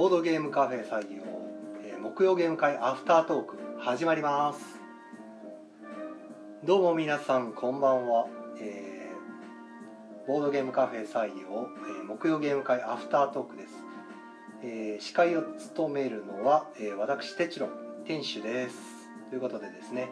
[0.00, 1.22] ボードゲームカフェ採用、
[1.84, 4.60] えー木曜ゲーム会アフタートーク始まります。
[6.64, 8.26] どうも皆さんこんばんは、
[8.58, 13.74] えーボードゲームカフェ採用、えー木曜ゲーム会アフタートークです、
[14.62, 17.68] えー司会を務めるのは、えー私哲郎
[18.06, 18.76] 店主です。
[19.28, 20.08] ということでですね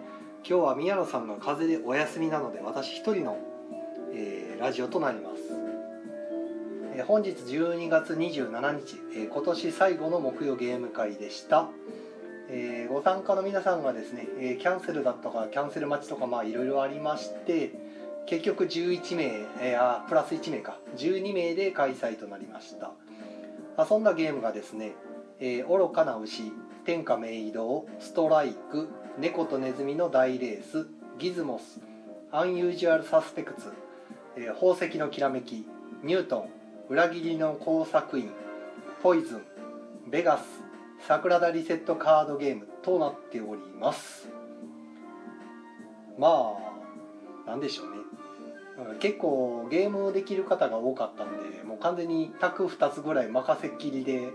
[0.46, 3.38] 今日は宮野さんが風邪でお休みなので私一人の、
[4.12, 5.37] えーラジオとなります。
[7.06, 11.68] 本日12月27日、え今年最後の木曜ゲーム会でした、
[12.50, 17.72] えご参加の皆さんがですね、えキャンセルだとかキャンセル待ちとかまあいろいろありまして
[18.26, 20.78] 結局11名、えあプラス1名か。
[20.96, 22.92] 12名で開催となりました。
[23.78, 24.94] 遊んだゲームがですね
[25.38, 26.50] 「え愚かな牛」
[26.84, 28.88] 「天下明移動」「ストライク」
[29.18, 30.88] 「猫とネズミの大レース」
[31.18, 31.80] 「ギズモス」
[32.32, 33.70] 「アンユージュアル・サスペクツ」
[34.36, 35.64] え宝石のきらめき」
[36.02, 36.50] 「ニュートン」
[36.88, 38.30] 裏切りの工作員
[39.02, 39.42] ポイズン
[40.10, 40.44] ベガス
[41.06, 44.28] 桜田リセットカードゲームとなっております。
[46.18, 46.56] ま
[47.46, 48.96] あなんでしょうね。
[49.00, 54.30] 結構ゲームをできる方が多かったんでもう完全に卓2つぐらい任せっきりで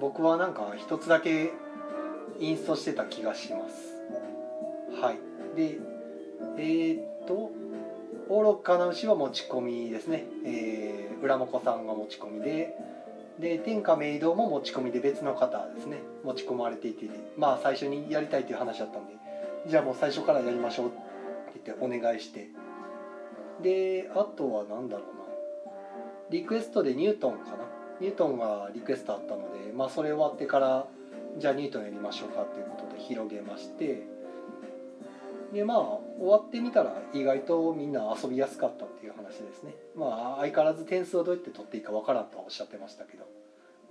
[0.00, 1.52] 僕はなんか1つだけ
[2.38, 3.94] インストしてた気がします。
[5.02, 5.18] はい。
[5.54, 5.78] で
[6.56, 7.50] えー、っと
[8.28, 12.74] 愚かな牛は持ち込みですね、えー、浦本さんが持ち込みで
[13.38, 15.98] で天下明堂も持ち込みで別の方ですね。
[16.24, 19.12] 持ち込まれていてまあ最初にやりたいという話だったんで
[19.68, 20.96] じゃあもう最初からやりましょうって
[21.64, 22.48] 言ってお願いして。
[23.62, 25.24] であとは何だろうな。
[26.30, 27.56] リクエストでニュートンかな。
[28.00, 30.86] ニュートンがリクエストあったのでまあそれ終わってから
[31.38, 34.17] じゃあニュートンやりましょうかっていうことで広げまして。
[35.52, 35.78] でまあ
[36.18, 39.74] 終わってみたら意外とみんな遊びやすかったっていう話ですね。
[39.96, 43.24] まあ相変わらず点数をどうやって取っていいかわからんとはおっしゃってましたけど、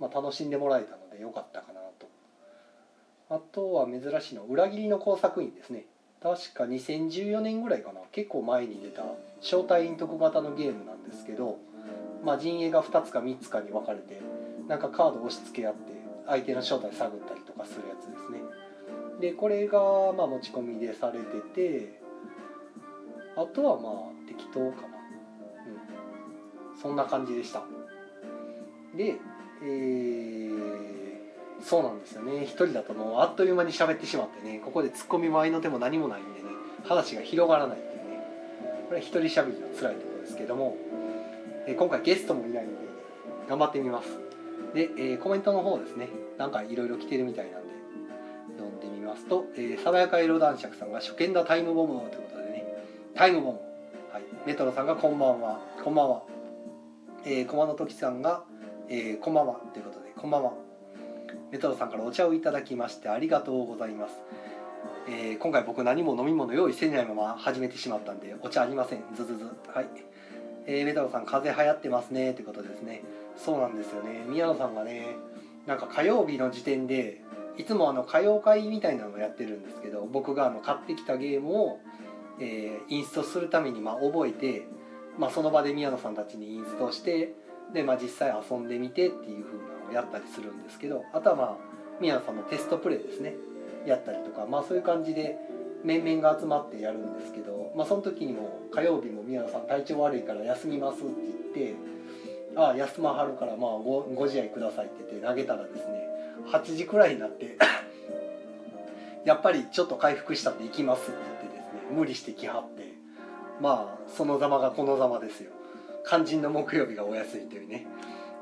[0.00, 2.08] まあ、楽しんでもらえたのでよかったかなと。
[3.30, 5.86] あとは珍しいの裏切りの工作員ですね。
[6.22, 8.00] 確か2014年ぐらいかな。
[8.12, 9.02] 結構前に出た
[9.40, 11.58] 招待陰徳型のゲームなんですけど、
[12.24, 14.20] まあ、陣営が2つか3つかに分かれて
[14.68, 15.92] なんかカードを押し付け合って
[16.26, 18.40] 相手の正体探ったりとかするやつですね。
[19.20, 22.00] でこれがまあ持ち込みでされてて
[23.36, 24.88] あとはまあ適当かな。
[26.72, 26.80] うん。
[26.80, 27.62] そんな感じでした。
[28.96, 29.16] で
[29.62, 30.78] えー
[31.60, 32.42] そうなんですよね。
[32.44, 36.46] 一人だともうあっという間に喋ってしまってねここでツッコミも合いの手も何もないんでね
[36.84, 38.20] 話が広がらないっていうね。
[38.86, 40.76] これは一人喋りの辛いところですけども、
[41.66, 42.74] えー今回ゲストもいないんで
[43.48, 44.08] 頑張ってみます。
[44.72, 46.08] で、えーコメントの方ですね。
[46.38, 47.67] なんかいろいろ来てるみたいなんで。
[49.28, 52.64] と、えー、爽やか色男爵さんが初見だタイムボムということでね。
[53.14, 53.58] タイムボム。
[54.12, 54.22] はい。
[54.46, 55.60] メトロさんがこんばんは。
[55.84, 56.22] こんばんは。
[57.24, 58.44] えー、駒の時さんが、
[58.88, 59.60] えー、こんばんは。
[59.72, 60.52] ということでこんばんは。
[61.50, 64.14] メトロさんからお茶をいただきましてありがとうございます、
[65.08, 69.04] えー今回僕何も飲み物用意してないまま始めてしまったんでお茶ありません。
[69.14, 69.44] ズズズ。
[69.72, 69.86] はい、
[70.66, 72.34] えーメトロさん風邪流行ってますね。
[72.34, 73.02] ということですね。
[73.36, 74.24] そうなんですよね。
[74.28, 75.06] 宮野さんがね
[75.66, 77.20] なんか火曜日の時点で
[77.58, 81.78] いつもあの歌謡会みたいなのをやってるんですけど僕があの買ってきたゲームを、
[82.40, 84.66] えーインストするためにまあ覚えて、
[85.18, 87.34] まあ、その場で宮野さんたちにインストして
[87.74, 91.56] で、まあ、実際遊んでみてっていう風なのをやったりするんですけどあとはまあ
[92.00, 93.34] 宮野さんのテストプレイですね。
[93.86, 95.36] やったりとかまあそういう感じで
[95.84, 101.12] 面々が集まってやるんですけど、まあ、その時にも火曜日も宮野さん体調悪いから休みますって
[101.54, 101.76] 言って
[102.56, 105.97] ああ休まはるからまあごご自愛くださいって言って投げたらですね
[106.46, 107.56] 8時くらいになって
[109.24, 112.92] やっぱりちょっと回復したんで行きますって言ってですね無理して来はって
[113.60, 115.52] まあそのざまがこのざまですよ。
[116.06, 117.86] 肝心の木曜日がお安いというね。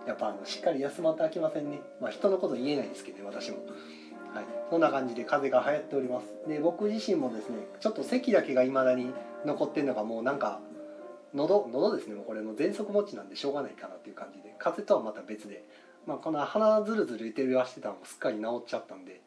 [0.07, 1.81] やっぱあのしっかり休まってあきませんね。
[2.01, 3.59] まあ人のこと言えないですけどね私も。
[4.35, 4.45] はい。
[4.71, 6.27] そんな感じで風が流行っております。
[6.49, 9.13] で僕自身もですねちょっと咳だけが未だに
[9.45, 10.61] 残ってるのがもうなんか
[11.35, 12.15] 喉喉ですね。
[12.15, 15.65] もうこれも喘息持ちなんでしょうがないかなっていう感じで風邪とはまた別で
[16.07, 19.21] まあこの鼻ずるずる言ってるわしてたのもすっかり治っちゃったんで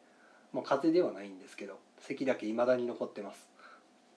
[0.52, 3.48] もう風邪ではないんですけど咳だけ未だに残ってます。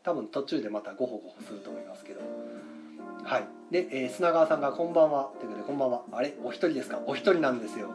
[0.03, 2.21] 多分途中でまたゴホゴホすると思いますけど。
[3.23, 3.47] はい。
[3.71, 6.33] で、えー砂川さんが「こんばんは」ということで「こんばんは」あれ？
[6.43, 6.99] お一人ですか？
[7.05, 7.89] お一人なんですよ。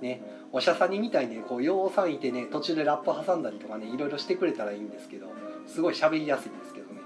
[0.00, 0.22] ね。
[0.52, 5.28] おしゃさにみたいにねこうようさんいてね途中でラップ挟んだりとかねいろいろしてくれたらいいんですけど
[5.66, 7.00] すごい喋りやすいんですけどね。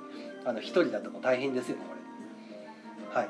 [0.44, 1.84] あの一人だとも大変ですよこ
[3.14, 3.20] れ。
[3.20, 3.28] はい、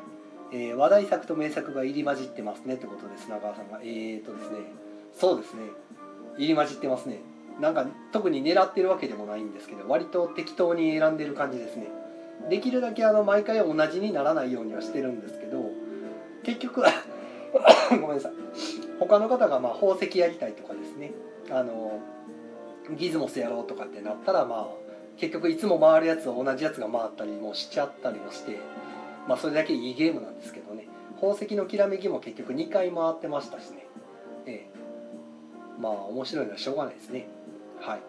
[0.53, 3.81] えー話題作と名作が入り混じってますねってことで砂川さんが。
[3.83, 4.59] えーとですね。
[5.15, 5.63] そうですね。
[6.39, 7.21] 入り混じってますね。
[7.61, 11.89] なんか特に狙ってるわけでもないんですけど割と適当に選んでる感じですね。
[12.51, 15.71] できるだけあの毎回同じにならないようにはしてるんですけど
[16.45, 16.83] 結局
[17.91, 18.33] ごめんなさい。
[19.01, 21.13] 他の方がまあ宝石やりたいとかですね。
[21.51, 22.01] あの
[22.97, 28.59] ギズモスやろうとかってなったらまあ結局いつも回るやつを同じやつが回ったりもしちゃったりもして
[29.29, 30.87] まあそれだけいいゲームなんですけどね。
[31.17, 33.87] 宝石のきらめきも結局2回回ってましたしね。
[34.47, 34.71] ええ。
[35.81, 37.27] まあ面白いのはしょうがないですね。
[37.81, 38.01] はい。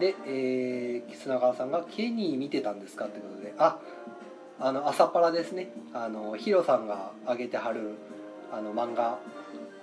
[0.00, 3.54] で、えー、砂川さんが「ケニー見てたんですか?」ってことで。
[3.58, 3.78] あ
[4.60, 5.72] あの朝パラですね。
[5.92, 7.94] あのヒロさんが上げてはる
[8.52, 9.18] あの漫画。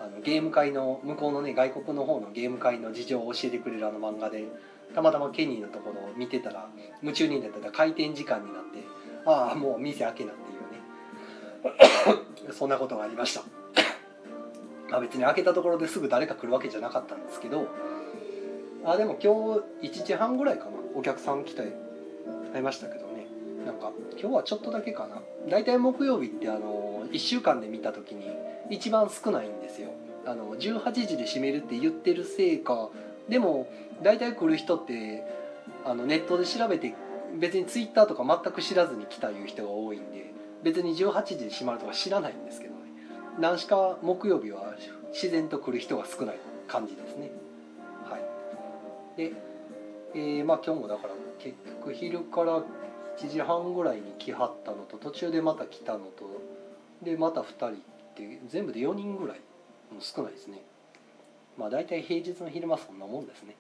[0.03, 4.47] あのゲーム界の向こうのね外国の方のゲーム界の事情を教えてくれるあの漫画で
[4.95, 6.67] たまたまケニーのところを見てたら
[7.03, 8.79] 夢中になったら開店時間になって
[9.27, 10.60] ああもう店開けなっていう。
[12.51, 13.43] そんなことがありました。
[14.89, 17.67] まあ別に開けたところですぐ誰か来るわけじゃなかったんですけど
[18.83, 20.71] あでも今日1時半ぐらいかな。
[20.95, 21.73] お客さん来て
[22.53, 23.27] 会いましたけどね。
[23.65, 25.21] なんか今日はちょっとだけかな。
[25.49, 28.29] 大体木曜日ってあの1週間で見た時に
[28.69, 29.89] 一番少ないんですよ。
[30.25, 32.89] あの18時で閉めるって言ってるせいか
[33.29, 33.67] でも
[34.03, 35.23] 大体来る人って
[35.85, 36.93] あのネットで調べて
[37.39, 40.31] 別にツイッターとか全く知らずに来たいう人が多いんで
[40.63, 42.81] 別に18時閉まるとか知らないんですけどね。
[43.39, 44.75] 何しか木曜日は
[45.11, 47.31] 自然と来る人が少ない感じですね。
[48.03, 49.17] はい。
[49.17, 49.33] で、
[50.13, 52.59] えー、まあ今日もだから結局昼から
[53.17, 56.41] 1時半ぐらいに来はったのと途中でまた来たのと
[57.01, 57.73] でまた2人っ
[58.15, 59.39] て全部で4人ぐらい
[59.91, 60.61] もう少ないですね。
[61.57, 63.55] まあ大体平日の昼間そんなもんですね。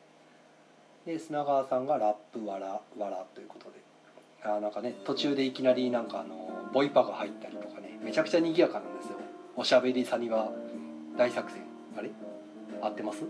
[1.05, 3.90] で砂川さんがラップわらわらということで。
[4.43, 9.17] あなんかね途中でいきなりなんかあのボイパが入ったりとかねめちゃくちゃ賑やかなんですよ。
[9.55, 10.51] おしゃべりさには
[11.17, 11.61] 大作戦。
[11.97, 12.09] あれ？
[12.81, 13.23] 合ってます？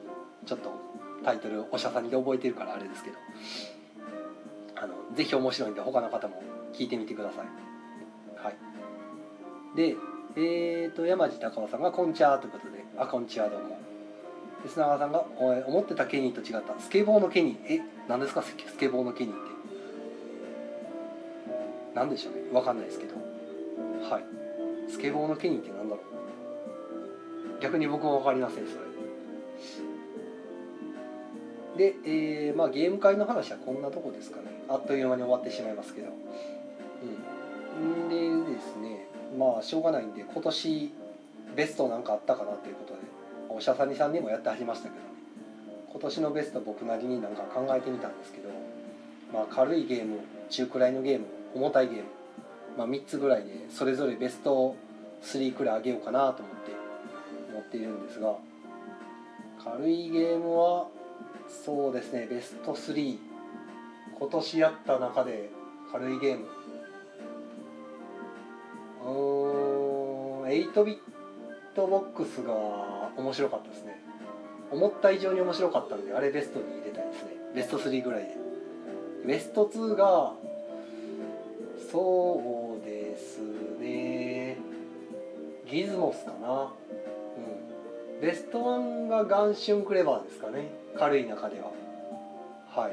[0.45, 0.71] ちょっと
[1.23, 3.17] タイトルおしゃさにで覚えてるからあれですけど。
[4.75, 6.41] あのぜひ面白いんで他の方も
[6.73, 8.43] 聞いてみてください。
[8.43, 8.55] はい。
[9.75, 9.95] で
[10.35, 13.77] えーと山地隆夫さんが「こんちゃ」ということで「あこんちはどうも」
[14.63, 17.75] で砂川さんが「思ってたケニーと違ったスケボーのケニー。
[17.79, 18.41] え何ですか？
[18.41, 19.51] スケボーのケニーって。
[21.93, 22.41] 何でしょうね。
[22.51, 23.15] 分かんないですけど。
[24.09, 24.23] はい。
[24.89, 27.61] スケボーのケニーって何だろう。
[27.61, 28.91] 逆に僕も分かりませんそれ。
[31.77, 34.47] で、えー、まあゲーム会の話はこんなとこですかね。
[34.67, 36.07] あっという間に終わってしまいますけど。
[37.79, 38.09] うん。
[38.09, 39.07] でですね。
[39.38, 40.93] まあしょうがないんで今年
[41.55, 42.99] ベストなんかあったかなということで。
[43.49, 44.95] お医者さんにさんにもやってはりましたけど。
[44.95, 45.11] ね
[45.91, 48.49] 今年のベスト僕なりになんか考えてみたんですけど。
[49.33, 52.03] まあ軽いゲーム中くらいのゲーム重たいゲーム、
[52.77, 54.75] まあ、3つぐらいでそれぞれベスト
[55.24, 56.71] 3くらいあげようかなと思って
[57.51, 58.36] 思っているんですが
[59.63, 60.88] 軽いゲームは
[61.48, 63.18] そうですねベスト3
[64.19, 65.50] 今年やった中で
[65.92, 66.45] 軽いゲーム。
[69.03, 70.98] うーん8ビッ
[71.75, 72.53] トボックスが
[73.18, 74.00] 面白かったですね。
[74.71, 77.31] 思った以上に面白かったんであれベストに入れたいですね。
[77.56, 78.38] ベスト3ぐらいで。
[79.25, 80.33] ベスト2が
[81.91, 83.39] そうです
[83.81, 84.55] ね。
[85.69, 86.71] ギズモスかな。
[88.17, 88.21] うん。
[88.21, 90.69] ベスト1がガンシュンクレバーですかね。
[90.97, 91.71] 軽い中では。
[92.69, 92.91] はい。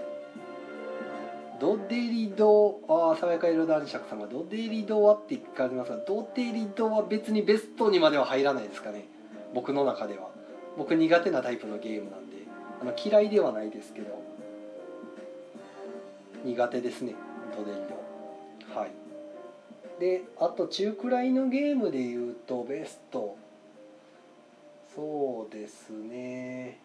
[1.60, 9.04] ドデリドああ爽やか色男爵さんがドデリドはって聞かれますがドデリドは別にベストにまでは入らないですかね。
[9.54, 10.30] 僕の中では。
[10.76, 12.36] 僕苦手なタイプのゲームなんで。
[12.80, 14.20] あの嫌いではないですけど。
[16.44, 17.14] 苦手ですね。
[17.56, 18.07] ドデリド。
[18.74, 18.90] はい。
[20.00, 23.36] であと中くらいのゲームで言うとベスト。
[24.94, 26.78] そうですね。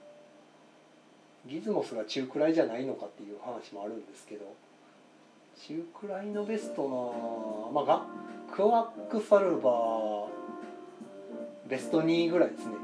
[1.46, 4.56] ギズモスが中くらいじゃないのかっていう話もあるんですけど
[5.68, 6.88] 中くらいのベスト
[7.68, 8.06] なまあが
[8.52, 10.28] クワックサルバー
[11.70, 12.76] ベスト2ぐらいですね。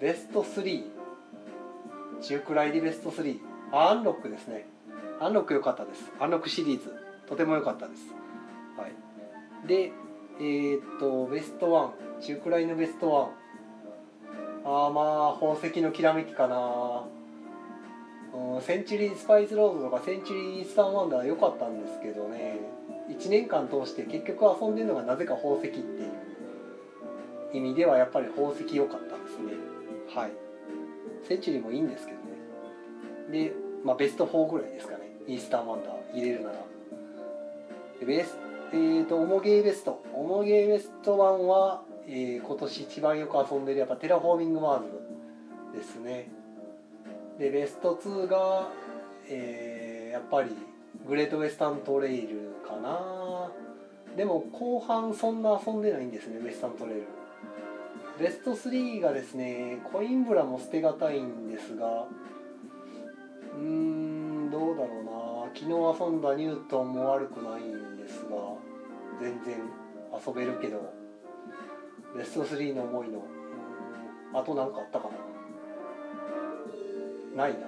[0.00, 0.84] ベスト3
[2.22, 3.38] 中くらいでベスト3
[3.72, 4.66] アンロックですね。
[5.20, 6.10] アンロック良かったです。
[6.18, 7.09] アンロックシリーズ。
[7.30, 8.12] とても良かったです。
[8.76, 9.66] はい。
[9.66, 9.92] で
[10.40, 13.32] えー、っとベスト1中くらいのベスト
[14.64, 17.04] 1ああまあ宝石のきらめきかな。
[18.60, 22.60] センチュリースパイスロードとかセンチュリーイースターワンダー良かったんですけどね。
[23.08, 25.86] 1年間通して結局遊んでるのがなぜか宝石っていう
[27.52, 29.54] 意味ではやっぱり宝石良かったですね。
[30.14, 30.32] はい。
[31.26, 32.24] センチュリーもいいんですけどね。
[33.30, 33.52] で、
[33.84, 35.10] まあ、ベスト4ぐらいですかね。
[35.26, 36.69] イースターワンダー入れるなら。
[38.06, 38.36] ベス
[38.72, 40.00] えーと、オモゲーベスト。
[40.14, 46.30] オモゲーベスト1は、えー、今年一番よく遊んでるやっぱテラフォーミングマーズですね。
[47.38, 48.68] でベスト2が、
[49.28, 50.56] えー、やっぱり
[51.08, 53.50] グレートウェスタントレイルかな。
[54.16, 57.06] でも後半そんな遊んでないんですねウェスタントレイル。
[58.20, 62.06] ベスト3がですねコインブラも捨てがたいんですが
[63.56, 65.29] うーんどうだろうな。
[65.54, 68.36] 昨日遊んだニュートンも悪くないんですが
[69.20, 69.56] 全然
[70.26, 70.92] 遊べるけど
[72.16, 73.24] ベスト3の思いの
[74.32, 75.08] あと何かあったか
[77.36, 77.44] な？
[77.44, 77.66] ないな。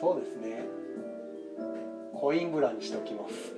[0.00, 0.64] そうですね。
[2.14, 3.52] コインブラにしときます。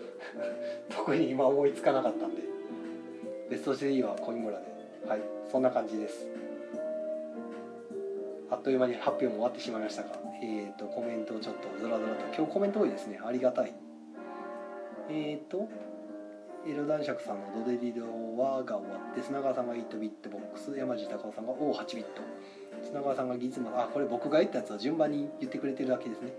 [0.95, 2.43] 特に今思いつかなかったんで。
[3.51, 4.67] ベスト3はコインブラで。
[5.09, 6.27] はいそんな感じです。
[8.63, 12.25] っという間に発表も終わってしまいましたがえっ、とコメントをちょっとずらずらと。
[12.37, 13.21] 今日コメント多いですね。
[13.25, 13.75] ありがたい。
[15.11, 15.69] えっ、と
[16.67, 18.03] エロ男爵さんのドデリド
[18.37, 20.77] ワが終わって砂川さんが8ビットボックス。
[20.77, 22.23] 山地隆夫さんが O8 ビット。
[22.85, 26.33] 砂川さんがギズマあこれ僕が言ったやつを順番に言ってくれてるだけですね。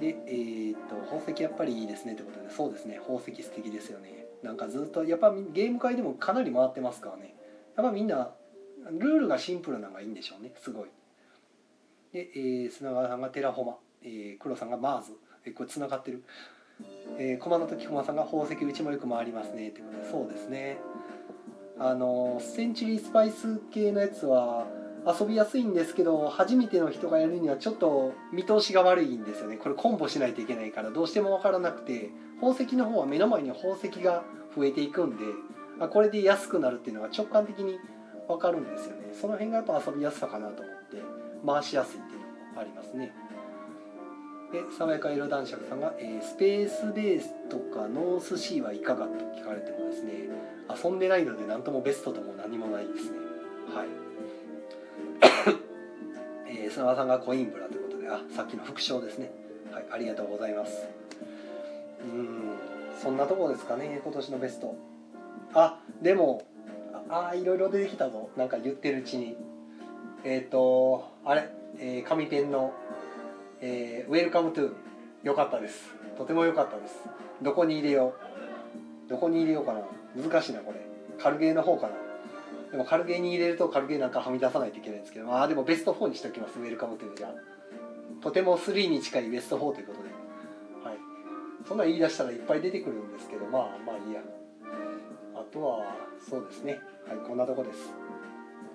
[0.00, 2.12] でえー、っと宝石やっぱりいいですね。
[2.12, 2.98] ってことでそうですね。
[3.00, 4.26] 宝石素敵ですよね。
[4.42, 7.34] なんかずっとやっぱゲーム界でもかなり回ってますからね。
[7.76, 8.30] やっぱみんな
[8.90, 10.52] ルールがシンプルなのがいいんでしょうね。
[10.56, 10.88] すごい。
[12.12, 15.12] で、えー砂川さんがテラフォマ、えー黒さんがマーズ
[15.44, 16.22] えーこれつながってる。
[17.18, 20.78] えー、駒の時駒さんが宝石うちもよく回りますねってことでそうですね。
[21.80, 24.66] あのセンチュリースパイス系のやつは
[25.06, 29.56] 遊びやすいんですけど初めての人がやるにはちょっと見通しが悪いんですよね。
[29.56, 32.10] これコンボしないといけないからどうしても分からなくて
[32.40, 34.22] 宝石の方は目の前に宝石が
[34.56, 35.24] 増えていくんで
[35.80, 37.78] あこれで安くなるっていうのが直感的に
[38.28, 39.14] 分かるんですよね。
[39.20, 40.77] その辺がやっぱ遊びやすさかなと思
[41.46, 43.12] 回しやすいっていうのもありますね。
[44.52, 50.12] で爽やか色男爵さんが、えースペースベースとかノースシーはいかがと聞かれてもですね
[50.84, 53.18] 遊んでないので何ともベストとも何もないですね。
[53.74, 53.88] はい。
[56.64, 59.30] えー砂川さんがコインブラということであさっきの副賞ですね。
[59.70, 60.86] はいありがとうございます。
[62.02, 62.52] うん
[62.98, 64.74] そんなとこですかね今年のベスト。
[65.52, 66.42] あでも
[67.10, 68.30] ああいろいろ出てきたぞ。
[68.36, 69.36] なんか言ってるうちに。
[70.24, 71.48] えっ、とあれ、
[71.78, 72.72] えー紙ペンの
[73.60, 74.72] えーウェルカムトゥ
[75.22, 75.94] 良かったです。
[76.16, 76.96] とても良かったです。
[77.42, 78.14] どこに入れよ
[79.06, 79.08] う？
[79.08, 79.82] どこに入れようかな？
[80.16, 80.80] 難しいなこれ。
[81.18, 81.94] 軽ゲーの方かな？
[82.72, 85.32] でも軽ゲーに入れると軽ゲーなんかはみ出さないといけないんですけど。
[85.32, 86.58] ああでもベスト4にしておきます。
[86.58, 87.32] ウェルカムトゥじゃ
[88.20, 90.08] とても3に近いベスト4ということで。
[90.84, 90.98] はい。
[91.66, 93.46] そんなん言い出したらいっぱい出てくるんですけど。
[93.46, 94.20] まあまあいいや。
[95.34, 95.96] あとは
[96.28, 96.80] そうですね。
[97.06, 97.78] はいこんなとこです。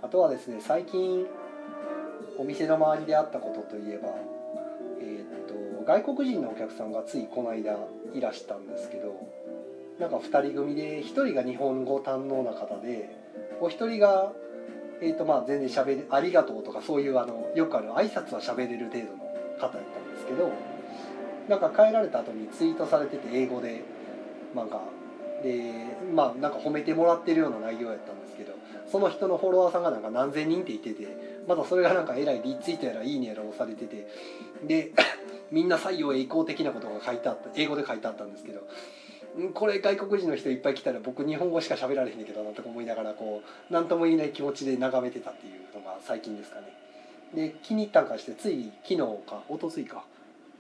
[0.04, 1.26] あとはですね最近
[2.38, 4.10] お店の周りであったことといえば
[5.00, 7.78] えーっと外国人のお客さんがついこの間
[8.14, 9.16] いらしたんですけど
[10.00, 13.16] なんか2人組で1人が日本語堪能な方で
[13.62, 14.34] お一人が、
[15.02, 20.52] えーとまあ、全然しゃべ「ありがとう」とかそういうあのよくある挨拶はしゃべれる程度の方やったんですけど
[21.48, 23.84] なんか帰られた後にツイートされてて英語で
[24.56, 24.82] なんか
[25.44, 25.74] で
[26.14, 28.54] まあなんか褒めてもらってるような内容やったんですけど
[28.92, 34.08] その人のフォロワーさんがなんか何千人って言っててまだそれがなんかえらいリツイートやらいいねやら押されてて
[34.66, 34.92] で
[35.52, 38.62] みんな採用へ移行的なことが書いてあった英語で書いてあったんですけど
[39.54, 46.68] これ外国人の人いっぱい来たら僕日本語しか喋られへんねんけどなとか思いながらこう何とも言えない気持ちで眺めてたっていうのが最近ですかね。
[47.34, 48.98] で気に入ったんかしてつい昨日
[49.28, 50.06] か一昨日か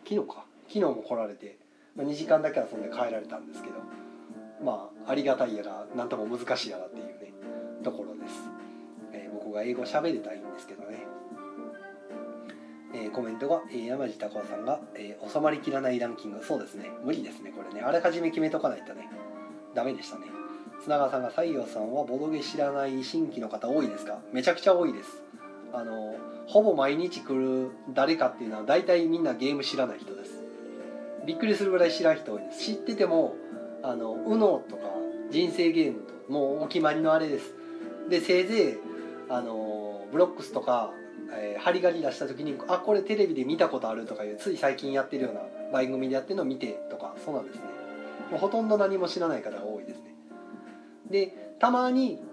[0.09, 1.55] 昨日か昨日も来られて、
[1.95, 3.75] まあ、2時間だけ遊んで帰られたんですけど
[4.63, 7.33] まあありがたいやら何とも難しいやらっていうね
[7.83, 8.33] ところです、
[9.11, 11.05] えー僕が英語喋れたらいいんですけどね。
[12.95, 16.43] えーコメントが、えー山地孝さんが、え収まりきらないランキング。
[16.43, 16.91] そうですね。
[17.03, 17.81] 無理ですねこれね。
[17.81, 19.09] あらかじめ決めとかないとね。
[19.73, 20.27] ダメでしたね。
[20.83, 24.19] 砂川さんが西洋さんはボドゲ知らない新規の方多いですか？
[24.31, 25.23] めちゃくちゃ多いです。
[25.73, 26.15] あの
[26.45, 30.43] ほぼ毎日来る誰かっていうのは大体みんなゲーム知らない人です。
[31.25, 32.59] びっくりするぐらい知らん人多いです。
[32.59, 33.35] 知ってても
[33.83, 34.83] あの UNO とか
[35.29, 37.53] 人生ゲームともうお決まりのあれです。
[38.09, 38.77] でせいぜい
[39.29, 40.91] あのブロックスとか、
[41.31, 47.61] えー、ハリガリ出した時にあこれテレビで見たことあるとかいうつい最近やってるような番組でやってるのを見てとかそうなんですね。
[48.31, 50.15] もうほとんど何も知らない方が多いですね。
[51.09, 52.23] でたまに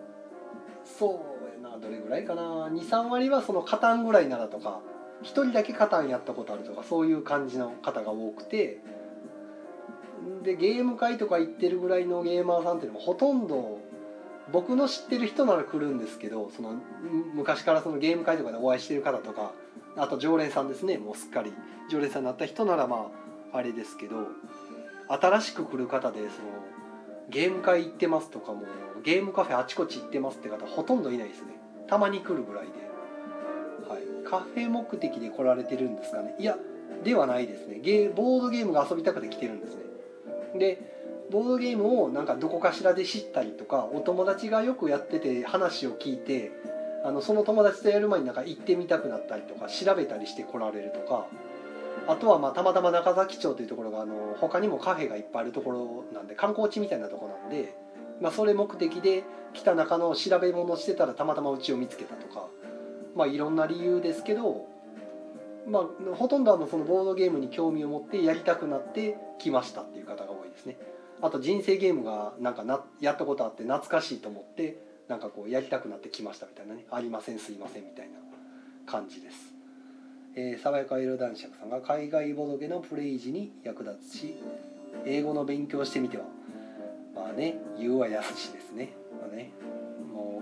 [0.85, 1.25] そ
[1.61, 4.80] うやなどれぐらいかな23割はそのカタンぐらいならとか
[5.23, 8.80] 1人だけカタンやったことあるとかそういう感じの方が多くて
[10.42, 13.78] でゲーム会とか行ってるぐらいのゲーマーさんっていうのもほとんど
[14.52, 16.74] 僕の知ってる人なら来るんですけどその
[17.34, 19.52] 昔からそのゲーム会とかでお会いしてる方とか
[19.96, 21.52] あと常連さんですねもうすっかり。
[21.90, 23.10] 常連さんになった人ならま
[23.52, 24.28] ああれですけど
[25.08, 26.30] 新しく来る方でその
[27.28, 28.62] ゲーム会行ってますとかも
[29.02, 31.58] ゲームカフェあちこち行ってますって方ほとんどいないですね。
[31.88, 32.72] たまに来るぐらいで、
[33.88, 36.36] はい、カフェ目的で来られてるんですかね。
[36.38, 36.56] いや
[37.02, 37.80] ではないですね。
[37.80, 39.82] ゲーボードゲームが遊びたくて来てるんですね。
[40.57, 40.78] で
[41.30, 46.50] ボードゲームをなんかどこかしらで知ったりとかお友達がよくやってて話を聞いて
[47.04, 51.26] あのその友達とやる前になんか行ってみたくなったりとか調べたりして来られるとか
[52.09, 57.75] あとはまあたまたま中崎町というところがあの他にもカフェがいっぱいあるところなんで観光地みたいなとこなんで、
[58.21, 62.49] まあ、それ目的で来た中の調べ物してたらたまたまうちを見つけたとか
[63.14, 64.66] まあいろんな理由ですけど、
[65.67, 70.76] まあ、ほとんどのそのボードゲームに興味を持ってやりたくなって来ましたっていう方が多いですね。
[71.23, 78.12] あと人生ゲームがなんかなやったことあって懐かしいと思ってなんかこうやりたくなってきましたみたいなねありませんすいませんみたいな
[78.90, 79.55] 感じです。
[80.37, 84.35] えー、爽やか色男爵さんが海外ボドゲのプレイ時に役立つし
[85.05, 86.25] 英語の勉強してみては
[87.14, 89.50] まあね言うはやすしですね,、まあね、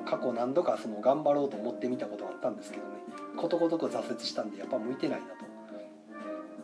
[0.09, 2.88] 過去何度かその頑張ろうと思ってみたことはあったんですけどね。
[3.37, 5.35] ことごとく挫折したんでやっぱ向いてないなと。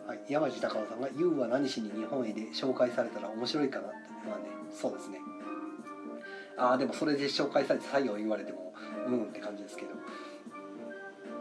[0.09, 3.97] はい、山地隆夫さんが「ユウは何しに日本へで紹介されたら面白いかな」って
[4.27, 5.19] まあねそうですね。
[6.57, 8.73] ああでもそれで紹介されて作業言われても
[9.07, 9.91] うんって感じですけど。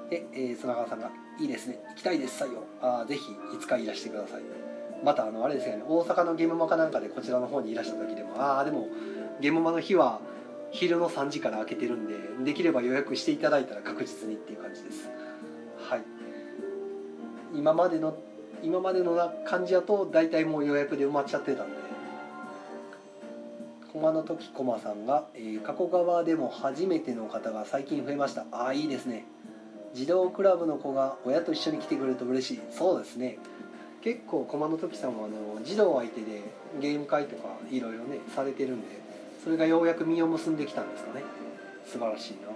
[0.10, 1.79] で、えー、砂川さんが「いいですね。
[1.89, 4.41] 行きたいです採用あぜひいつかいらしてください」
[5.03, 5.83] またあのあれですよね。
[5.88, 8.89] 大阪のゲームマかなんかでこちらの方にいらした時でもああでも
[9.39, 10.19] ゲームマの日は
[10.73, 15.07] 昼の3時から開けてるんでできれば予約していただいたら確実にっていう感じです。
[15.87, 16.01] はい。
[17.55, 18.17] 今までの
[18.63, 19.15] 今までの
[19.45, 21.83] 感じだと大体もう予約で埋まっちゃってたんで。
[23.93, 28.47] 駒の時駒さんが、えー、加古川でも初めての方が最近増えました。
[28.51, 29.25] ああいいですね。
[29.93, 32.61] 児童クラブの子が親と一緒に来てくれると嬉しい。
[32.71, 33.37] そうですね。
[34.01, 36.41] 結構駒の時さんはあの児童相手で
[36.81, 39.02] ゲーム会とかいろいろねされてるんで。
[39.43, 41.21] それがようやく実を結んできたんですかね。
[41.85, 42.47] 素晴らしいな。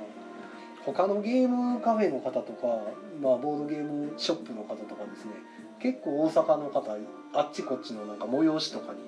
[0.85, 2.67] 他のゲームカフェの方とか、
[3.21, 5.31] まあ、ボードゲームショップの方とかですね。
[5.79, 6.95] 結構大阪の方
[7.33, 8.99] あっちこっちのなんか催しとかに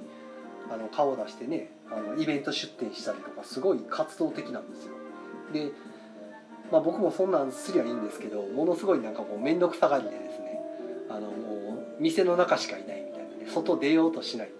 [0.72, 4.94] あの顔を出してねあのイベント出店したりとかすごい活動的なんですよ。
[5.54, 5.72] で
[6.72, 10.60] まあ、僕もそんなんすりゃいいんですけどものすごいなんかもう面倒くさがりでですね
[11.10, 14.52] あのもう店の中しかいないみたいなね外出ようとしない。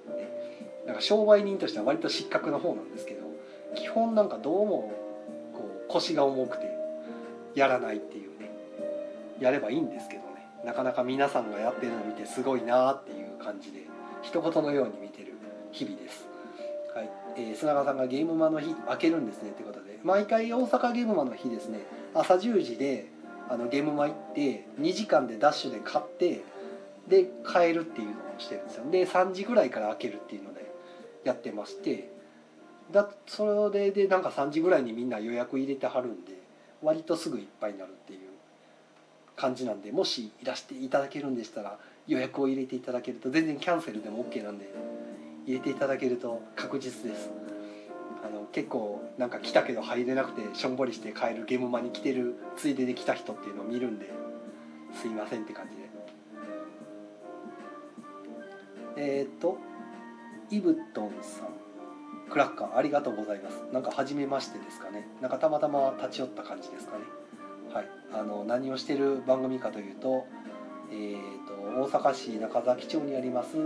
[0.90, 3.22] なんか商売人としては割と失格な方なんですけど
[3.76, 4.92] 基本なんかどうも
[5.54, 6.66] こう腰が重くて
[7.54, 8.50] やらないっていうね
[9.40, 13.84] やればいいんですけどねなかなか皆さんがやってるの見てすごいなっていう感じで
[14.24, 15.34] 一言のように見てる
[15.72, 16.28] 日々です。
[16.96, 21.82] はいえー、砂川さんがゲームマの日開けるんですねってことで毎回大阪ゲームマの日ですね
[22.16, 23.06] 朝10時で
[23.48, 26.42] あのゲームマ行って2時間でダッシュで買って
[27.08, 30.69] で帰るっていうのをしてるんですよで3時ぐらいから開けるっていうので
[31.24, 32.12] やってまして
[32.92, 36.34] だそれでなんか3時ぐらいにみんな予約入れてはるんで
[36.82, 38.20] 割とすぐいっぱいになるっていう
[39.36, 41.78] 感じなんでもしいらしていただけるんでしたら
[42.08, 44.70] 予約を入れていただけると全然キャンセルでも OK なんで
[45.46, 47.30] 入れていただけると確実です。
[48.22, 54.08] あの結構なんか来たけど入れなくてしょんぼりして帰るゲームマに来てるついでで来た人っていうのを見るんで
[54.94, 55.90] すいませんって感じで
[58.98, 59.58] えっ、と
[60.50, 61.50] イブトンさん。
[62.30, 63.64] クラッカーありがとうございます。
[63.72, 65.08] なんか初めましてですかね。
[65.22, 67.04] なんかたまたま立ち寄った感じですかね。
[67.74, 67.88] はい。
[68.14, 70.26] あの何をしてる番組かというと
[70.92, 73.58] えーと、大阪市中崎町にあります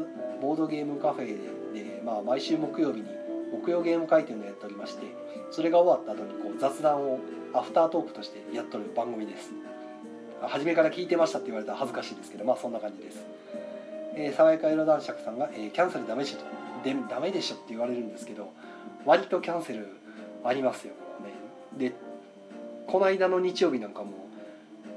[0.42, 1.26] ボードゲームカフェ
[1.74, 3.08] でで、まあ、毎週木曜日に
[3.52, 5.06] 木曜ゲーム会というのをやっておりまして
[5.52, 7.20] それが終わった後にこう雑談を
[7.54, 9.52] アフタートークとしてやっとる番組です。
[10.42, 13.24] 初めから聞いてましたって言われたら恥ずかしいですけどまあそんな感じです、
[14.14, 16.46] えー、爽やか色男爵さんが、えー、キャンセルダメでしょと
[16.84, 18.52] でダメでしょって言われるんですけど
[19.06, 19.88] 割とキャンセル
[20.44, 20.94] ありますよ
[21.24, 21.32] ね。
[21.78, 21.94] で
[22.88, 24.12] この間の日曜日なんかも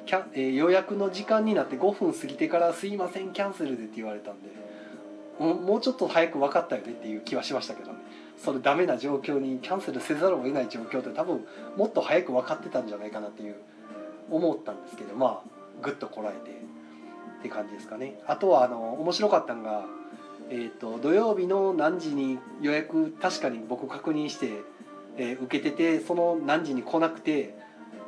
[0.07, 4.49] キャ、えー、予約の時間になって5分過ぎてから「すいませんキャンセルで」って言われたんで
[5.39, 7.99] もうちょっと早く分かったよねっていう気はしましたけどね。
[8.39, 11.47] それダメな状況にキャンセルせざるを得ない状況って多分
[11.77, 13.57] もっと早く分かってたんじゃないかなっていう
[14.31, 18.19] 思ったんですけどまあぐっとこらえてって感じですかね。
[18.27, 19.85] あとはあの面白かったのが、
[20.49, 24.51] えーと、土曜日の何時に予約確かに僕確認して、
[25.17, 27.55] えー、受けててその何時に来なくて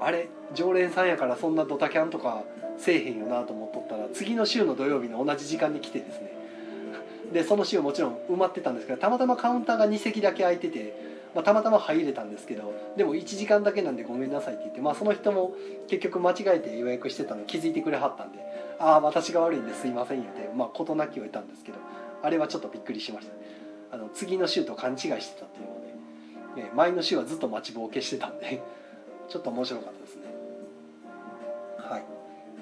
[0.00, 2.44] あれ常連さんやからそんなドタキャンとか
[2.78, 6.32] せえへんよなと思っとったら次の週の土曜日の同じ時間に来てですね。
[7.32, 10.94] でその週もちろん埋まってたんですけどたまたまカウンターが2席だけ空いてて、
[11.34, 15.54] まあ、たまたま入れたんですけどでも1時間だけなんでごめんなさいって言って、まあ、その人も
[15.88, 18.38] 結局間違えて予約してたの気づいてくれはったんで
[18.80, 21.78] 「ああ私が悪いんですいません」言ってまあ事なきを得たんですけど
[22.22, 23.32] あれはちょっとびっくりしました。
[23.90, 28.62] あの次の週と勘違いしてたっていうので、ね、前の週はずっと待ちぼうけしてたんで
[29.28, 30.22] ちょっと面白かったですね。
[31.78, 32.04] はい、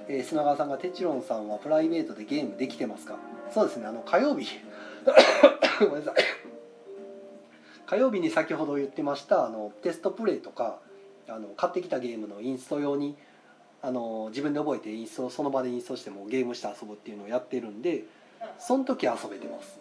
[0.09, 3.19] えー、砂川さんが「テチロンさんはプライベートでゲームできてますか?」
[3.53, 3.87] そうですね。
[3.87, 4.47] あの火曜日。
[5.81, 6.15] ごめんなさい。
[7.87, 10.81] 火曜日に先ほど言ってましたあのテストプレイとか
[11.29, 13.17] あの買ってきたゲームのインスト用に
[13.83, 18.05] あの自分で覚えてインストその場でインストしてもゲームして遊ぶっていうのをやってるんで
[18.59, 19.81] その時遊べてます。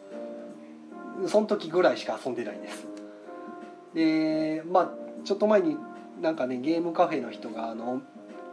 [1.28, 2.88] その時ぐらいしか遊んでないです。
[3.94, 4.92] でまあ
[5.24, 5.78] ちょっと前に
[6.22, 8.02] なんかねゲームカフェの人があの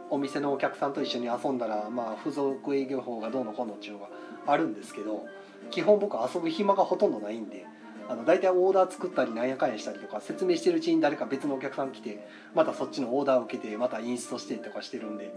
[0.09, 4.09] お店のお客さんと一緒に遊んだら、まあ、付属営業法がどうのこうのっていうのが
[4.45, 5.25] あるんですけど
[5.71, 7.65] 基本僕遊ぶ暇がほとんどないんで
[8.07, 15.33] あの大体オーダー作ったりなんやかんやしたりとか説明してるうちに誰か別のお客さん来てまたそっちのオーダーを受けてまたインストしてとかしてるんで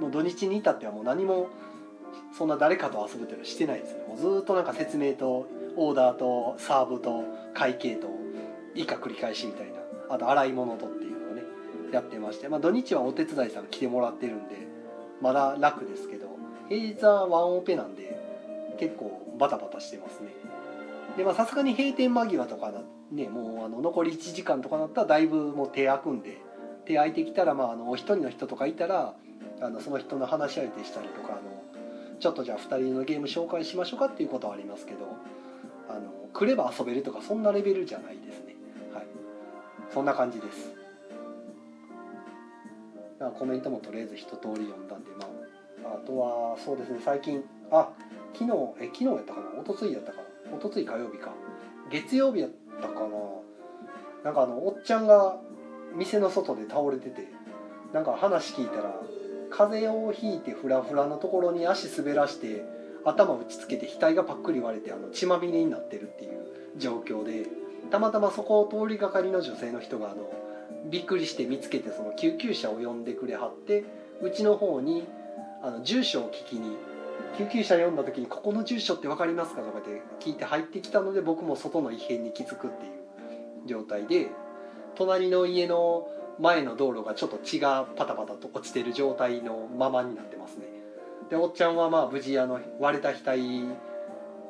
[0.00, 1.48] もう土日に至ってはもう何も
[2.36, 4.04] そんな誰かと遊ぶっていうのはしてないですね。
[4.08, 8.08] もうずっとなんか説明とオーダーとサーブと会計と
[8.74, 9.78] 以下繰り返しみたいな。
[10.10, 11.42] あと洗い物とっていうのをね
[11.92, 14.66] やってまして、まあ、土日はお手伝いさん来てもらってるんで
[15.20, 16.38] まだ楽ですけど。
[16.68, 18.16] 平日はワンオペなんで
[18.78, 20.28] 結構バタバタしてますね。
[21.16, 22.72] でまあさすがに閉店間際とか
[23.10, 26.38] ねもうあの残り1時間とかなったらだいぶもう手空くんで
[26.84, 29.14] 手空いてきたら、まあ、あのお一人の人とかいたら
[29.60, 31.40] あのその人の話し相手したりとかあの
[32.20, 35.16] ちょっとじゃあ2人のゲーム紹介しましょうかっていうことはありますけど
[35.88, 36.00] あの
[36.32, 38.56] 来れば遊べるとかそんなレベルじゃないですね。
[38.92, 39.06] はい。
[39.92, 40.74] そんな感じです。
[43.38, 45.26] コメントもとりあえず一通り読んだんでま
[45.90, 47.88] ああとはそうですね最近あ
[48.32, 49.62] 昨日え昨日やったかな？
[49.62, 50.18] 一昨日やったか
[50.50, 50.56] な？
[50.56, 51.32] 一昨日火曜日か。
[51.90, 52.50] 月曜日やっ
[52.80, 53.08] たかな？
[54.24, 55.36] なんかあのおっちゃんが
[55.94, 57.28] 店の外で倒れてて
[57.92, 58.94] なんか話聞いたら
[59.50, 62.64] 風邪をひいてフラフラのところに足滑らして
[63.04, 66.40] 頭打ちつけて額がパックリ割れてあの血まみれになってるっていう
[66.76, 67.46] 状況で
[67.90, 70.30] たまたまそこを通りがかりの女性の人があの
[70.90, 73.84] びっくりして見つけてその救急車を呼んでくれはって
[74.22, 75.06] うちの方に
[75.62, 76.76] あの住所を聞きに
[77.36, 82.92] 救急車呼んだ時に「ここの住所って分かりますか?」とかって聞いて入ってきたので僕も外の異変に気づくっていう
[83.66, 84.28] 状態で
[84.94, 86.08] 隣の家の
[86.40, 90.66] 前の道路がちょっと血がパタパタと落ちてる状態のままになってますね。
[91.30, 93.38] でおっちゃんはまあ無事あの割れた額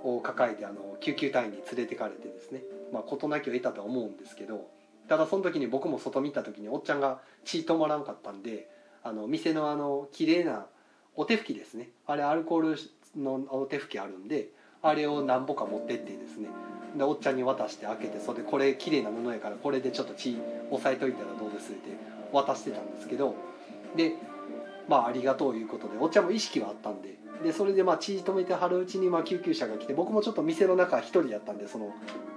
[0.04, 2.62] を抱えてあの救急隊員に連れてかれてですね。
[2.92, 4.68] まあ事なきを得たとは思うんですけど
[5.08, 8.68] ただその時に僕も外見た時におっちゃんが血止まらんかったんで
[9.02, 10.66] あの店のあの綺麗な
[11.16, 11.90] お手拭きですね。
[12.06, 12.78] あれアルコール
[13.16, 14.50] のお手拭きあるんで
[14.82, 16.48] あれを何ぼか持ってってですね。
[16.96, 20.38] でおっちゃんに渡して開けてそれでこれ綺麗な布やからこれでちょっと血
[20.70, 21.90] 押さえといたらどうですって
[22.32, 23.34] 渡してたんですけど。
[23.96, 24.14] で
[24.88, 27.18] まあありがとういうことでおっちゃんも意識はあったんで。
[27.42, 31.94] でそれでまあ血止めてはるうちにまあ救急車が来て僕もちょっと店の中一人やったんでその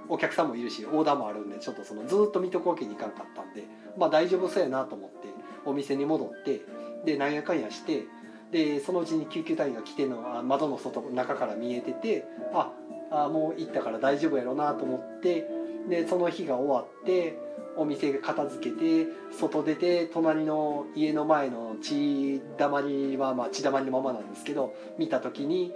[0.08, 3.64] お客さんもいるしオーダーもあるんでちょっとそのずっと見とくわけにいかんかったんで
[3.98, 5.28] まあ大丈夫そうやなと思って
[5.64, 6.60] お店に戻って
[7.04, 8.04] でなんやかんやして
[8.52, 12.70] でそのうちに救急隊員が来てのは窓の外中から見えててあ
[13.10, 15.48] あもう行ったから大丈夫やろうなと思って
[15.88, 17.38] でその日が終わって
[17.76, 25.72] お店片付けて外出て隣の家の前の血だまりはまあ血だまりのままなんですけど見た時に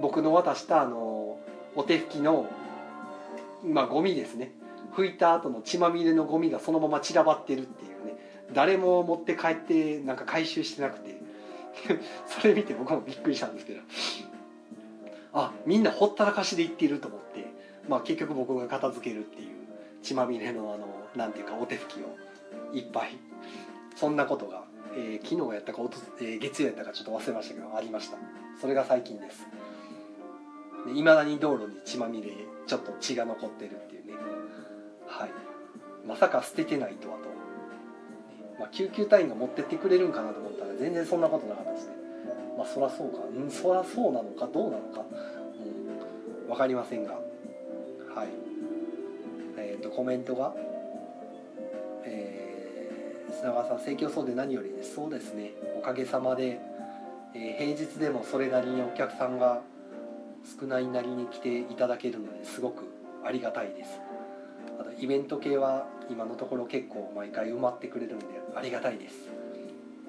[0.00, 1.38] 僕の渡したあの
[1.74, 2.46] お手拭きの
[3.64, 4.52] まあゴミですね。
[4.94, 8.16] 拭いた後の血まみれのゴミがそのまま散らばってるっていうね。
[8.52, 11.18] 誰も持って帰ってなんか回収してなくて。
[12.26, 13.80] それ見て僕もびっくりしたんですけど。
[15.32, 17.46] あみんなほったらかしで行ってると思って、
[17.88, 19.56] まあ、結局僕が片付けるっていう
[20.02, 23.16] 血まみれのあのなんていうかお手拭きをいっぱい。
[23.94, 24.64] そんなことが、
[24.94, 28.16] えー、昨日やったかおと、えー、月曜やったかちょっと忘れましたけどありました。
[28.60, 29.46] それが最近です。
[30.94, 32.30] いまだに道路に血まみれ
[32.66, 34.12] ちょっと血が残ってるっていうね。
[35.06, 35.30] はい。
[36.06, 37.28] まさか捨ててないとはと、
[38.58, 41.92] まあ、救急隊員が持ってってくれるんかなと思ったら全然そんなことなかったですね。
[42.56, 43.18] まあそらそうか。
[43.24, 45.04] うんそらそうなのかどうなのか、
[46.44, 47.12] うん、分かりませんが。
[47.12, 48.28] はい。
[49.56, 50.54] えっ、ー、とコメントが
[52.04, 54.94] えー、砂川さん盛況そうで何よりです。
[54.94, 55.52] そうですね。
[55.78, 56.60] おかげさまで、
[57.34, 59.62] えー、平日でもそれなりにお客さんが
[60.60, 62.84] 少ないなりに来ていただけるのですごく
[63.24, 64.00] ありがたいです。
[64.80, 69.37] あとイベント系は今のところ結構毎回埋まってくれるんでありがたいです。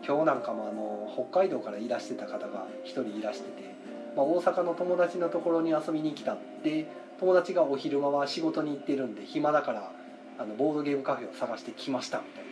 [0.10, 3.76] 今日なんかもあの北海道からいらしてた方が1人いらしてて、
[4.18, 6.88] まあ、大阪の友達のところに遊びに来たって
[7.20, 9.92] 友達がお昼間は仕事に行ってるんで暇だから
[10.40, 12.50] あのボードゲームカフェを探してきましたみたいな。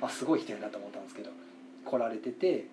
[0.00, 1.30] あすごい人やなと思ったんですけど
[1.84, 2.66] 来られてて、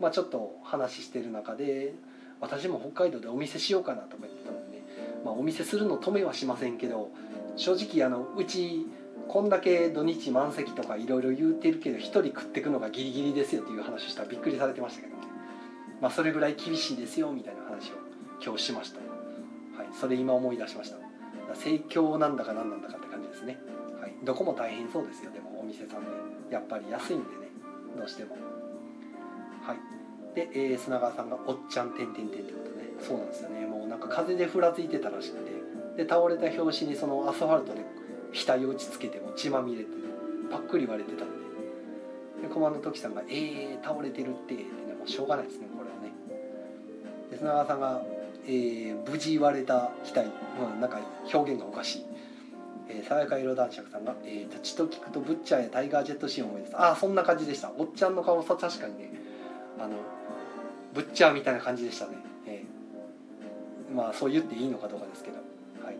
[0.00, 1.94] まあ、ちょっと話してる中で
[2.40, 4.82] 私も北海道でお店しようかなと思ってたので、ね、
[5.24, 7.10] まあ、お店するの止めはしませんけど
[7.56, 8.86] 正直あのうち
[9.28, 15.22] こんだけ土日満席とかいろいろ言うてるけど1人食ってくのがギリギリですよっていう話をしたらびっくりされてましたけどね、
[16.00, 17.94] まあ、それぐらい厳しいですよみたいな話を
[18.42, 18.98] 今日しました。
[18.98, 19.88] はい。
[19.92, 20.96] それ今思い出しました。
[21.54, 23.58] 盛況なんだか何なんだかって感じですね、
[24.00, 26.08] はい、どこも大変そうですよでもお店さんね
[26.50, 27.48] やっぱり安いんでね。
[27.96, 28.36] どうしても。
[29.62, 29.78] はい。
[30.34, 32.88] で、えー砂川さんが「おっちゃんてんてんてん」ってことね。
[33.00, 33.66] そうなんですよね。
[33.66, 35.58] もうなんか風でふらついてたらしくて。
[35.98, 37.84] で倒れた拍子にそのアスファルトで
[38.32, 39.90] 額を打ちつけても血まみれて
[40.50, 46.12] パックリ割れてたんでで駒の時さんが「えー、倒れてるって」ってねもうしょうがないですねこれはね。
[47.30, 48.02] で砂川さんが、
[48.46, 51.00] えー無事割れた額、まあ、なんか
[51.32, 52.06] 表現がおかしい。
[52.90, 56.76] えー、爽やか色男爵さんが、えー、血と聞くとブッチャーやタイガージェットシーンを思い出す。
[56.76, 57.70] ああそんな感じでした。
[57.76, 59.12] おっちゃんの顔さ確かにね
[59.78, 59.96] あの
[60.94, 62.12] ブッチャーみたいな感じでしたね、
[62.46, 65.36] えーまあそう言っていいのかどうかですけど。
[65.84, 65.96] はい。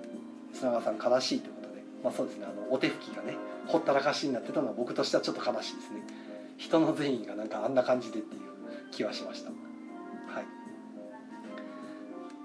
[0.52, 1.50] 砂川さん悲しいと。
[2.02, 2.46] まあそうですね。
[2.46, 6.02] あのお手拭きがねほったらかしになってたのは僕としてはちょっと悲しいですね。
[6.56, 8.42] 人の善意がなんかあんな感じでっていう
[8.90, 9.50] 気はしました。
[9.50, 9.56] は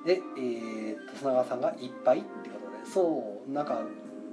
[0.06, 0.08] い。
[0.08, 2.92] でえー、っと砂川さんがいっぱいってことで。
[2.92, 3.82] そうなんか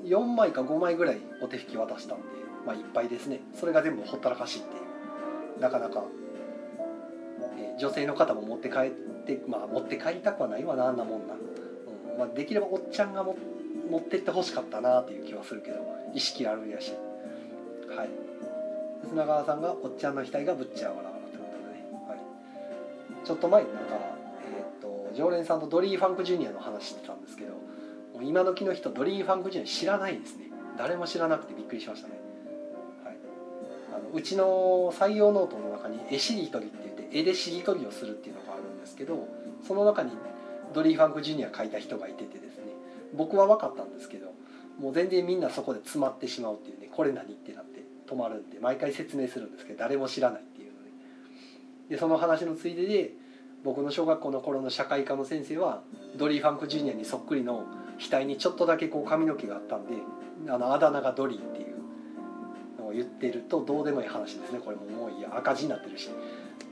[0.04, 2.24] 4枚か5枚ぐらいお手拭き渡したんで
[2.66, 3.40] まあいっぱいですね。
[3.54, 4.78] それが全部ほったらかしいってい
[5.58, 5.60] う。
[5.60, 6.04] なかなか、
[7.58, 8.90] えー女性の方も持って帰っ
[9.26, 12.18] てまあ持って帰りたくはないわなあんなもんな、うん。
[12.18, 13.36] まあ、できればおっちゃんがも
[13.90, 15.78] 持ってってほしかったなっていう気はするけど
[16.14, 16.92] 意識あるんやし。
[17.96, 18.08] はい。
[19.08, 23.78] 砂川さんがおっちゃんの額がぶっちゃわらわらということでね、はい、ちょっと前なんか、
[24.46, 30.50] えー、と常連さんとドリー・ファンク・ジュニアの話してたんですけどもう今時の人ドリー・ファンク・ジュニア知らないですね。
[30.76, 32.14] 誰も知らなくてびっくりしましたね、
[33.04, 33.16] はい、
[33.94, 39.28] あのうちの採用ノートの中に絵しりとりって言って絵でしりとりをするっていうのがあるんですけど
[39.66, 40.12] その中に
[40.72, 42.49] ドリー・ファンク・ジュニア書いた人がいててですね。
[43.14, 44.32] 僕は分かったんですけど
[44.78, 50.86] もう全然みんなそこで詰まってしまうっていうねこれ何ってなって止まるんで毎回説明するんですけど誰も知らないっていうのね
[51.88, 53.12] でその話のついでで
[53.62, 55.82] 僕の小学校の頃の社会科の先生は
[56.16, 57.66] ドリー・ファンク・ジュニアにそっくりの
[57.98, 59.92] 額にちょっとだけこう髪の毛があったんで
[60.48, 61.76] あのあだ名がドリーっていう
[62.80, 64.58] のを言ってるとどうでもいい話ですね。
[64.58, 66.08] これももういいや赤字になってるし。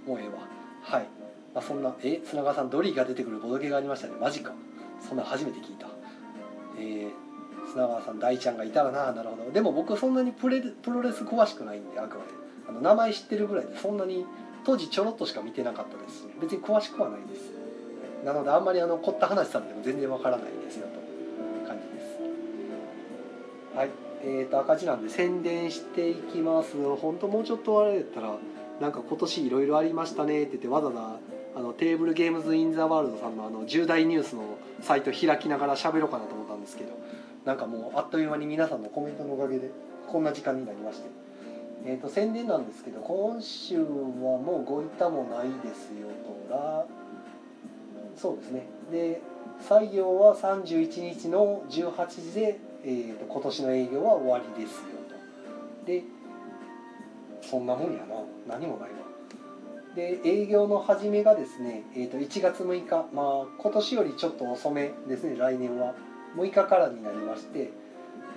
[0.07, 0.49] もうええわ。
[0.81, 1.07] はい、
[1.55, 4.15] まあ、そんなえ砂川さんドリーが出てくるボドゲがありましたね。
[4.19, 4.55] マジか。
[5.07, 5.88] そんな初めて聞いた。
[6.79, 9.51] えー、砂川さん大ちゃんがいたらななるほど。
[9.51, 12.31] でも僕そんなにプレプロレス詳しくないんであくまで。
[12.69, 14.27] あの名前知ってるぐらいでそんなに
[14.65, 16.21] 当時ちょろっとしか見てなかったです。
[16.21, 17.53] し別に詳しくはないです。
[18.25, 20.95] なのであんまりあの凝った話されても全然わからないですよと。
[20.95, 23.77] いう感じです。
[23.77, 23.91] はい。
[24.23, 26.77] えー、と赤字なんで宣伝していきます。
[26.97, 28.37] 本当もうちょっとあれだったら
[28.81, 31.01] なんか今年いろいろありましたねって言ってわざわざ
[31.55, 34.43] あのテーブルゲームズ・イン・ザ・ワールドさんのあの重大ニュースの
[34.81, 36.93] サイト開きながら喋ろうかなと思ったんですけど
[37.45, 39.71] なんかもうあっという間に皆さんのコメントのおかげで
[40.07, 41.09] こんな時間になりまして、
[41.87, 46.09] えー、と宣伝なんですけど今週はもうご板もないですよ
[46.49, 46.87] とら
[48.17, 48.67] そうですね。
[48.91, 49.21] で
[49.69, 55.87] 採用は31日の18時で、えー、と今年の営業は終わりですよと。
[55.87, 56.03] で
[57.41, 58.17] そんなもんやな。
[58.47, 59.08] 何もないわ。
[59.99, 65.97] で営業の始めがですね、えー、と1月6日まあ今年よりちょっと遅めですね来年は。
[66.37, 67.71] 6日からになりまして、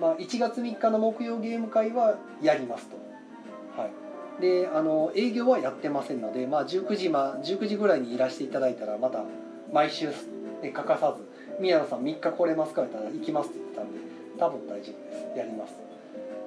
[0.00, 2.96] まあ、1月3日の木曜ゲーム会はやりますと。
[3.80, 4.42] はい。
[4.42, 9.22] であの営業はやってませんので、まあ、19時、まあ、19時ぐらいにいらしていただいたらまた
[9.72, 10.08] 毎週、
[10.62, 11.22] 欠かさず
[11.62, 14.00] 「宮野さん3日来れますか?」って言ったら「行きます」って言ってたんで
[14.36, 15.38] 多分大丈夫です。
[15.38, 15.74] やります。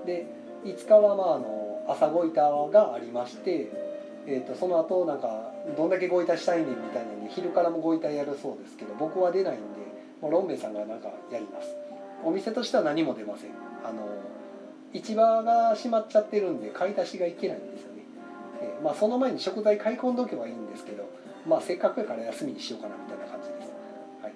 [0.05, 0.25] で
[0.65, 3.94] 5日はまああの朝ごいたがありまして、
[4.27, 9.63] えー、とその後なんかどんだけごいたしたいねんみたいなんで昼からもごいたやるそうですけど僕は出ないんで
[10.21, 11.75] もうロンベイさんがなんかやります。
[12.23, 13.51] お店としては何も出ません。
[13.83, 14.07] あの
[14.93, 18.03] 市場が閉まっちゃってるんで買い出しがいけないんですよね、
[18.61, 21.09] えーまあその前に食材買い込んどけばいいんですけど
[21.45, 23.73] まあせっかくやから休みにしようかなみたいな感じです。
[24.23, 24.33] はい。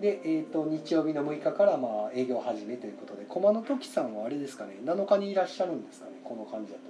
[0.00, 6.84] で、えー、と日曜日の6日からまあ営業始めということで駒の時さんはあれですかね7日にいらっしゃるんですかねこの感じだと。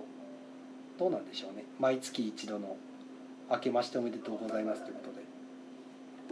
[0.98, 1.64] どうなんでしょうね。
[1.78, 2.76] 毎月一度の
[3.50, 5.28] 「明けましておめでとうございます」ということで。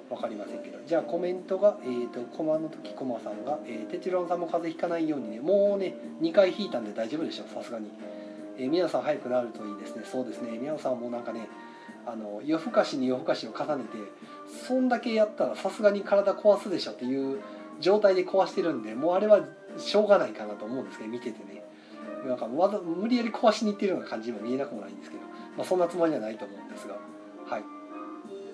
[0.09, 0.79] 分かりませんけど。
[0.87, 5.41] じゃあコメントが、えー、と駒の時駒さんが「えー、テチロンさんも風邪ひかないようにね。
[5.41, 7.91] もうね2回引いたんで大丈夫でしょさすがに、
[8.59, 10.03] えー、皆さん早くなるといいですね。
[10.05, 10.59] そうですね。
[10.59, 11.49] 皆さんもなんかね
[12.07, 13.99] あの夜更かしに夜更かしを重ねて
[14.69, 17.41] そんだけやったらさすがに体壊すでしょっていう
[17.81, 19.41] 状態で壊してるんでもうあれは
[19.77, 21.65] しょうがないかなと思うんですけど見ててね。
[22.25, 25.23] なんかわざ無理やり壊しにいってるような感じも見えなくもないんですけど、
[25.57, 26.95] まあ、そんなつもりじゃないと思うんですが
[27.47, 27.65] はい。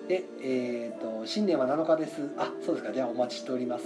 [0.07, 2.29] でえっ、と新年は7日です。
[2.37, 2.91] あそうですか。
[2.91, 3.85] ではお待ちしております。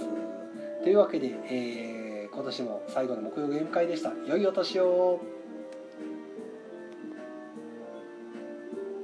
[0.82, 1.98] というわけで、えー
[2.38, 4.12] 今年も最後の木曜ゲーム会でした。
[4.28, 5.37] 良いお年を。